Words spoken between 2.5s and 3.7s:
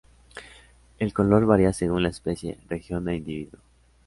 región e individuo.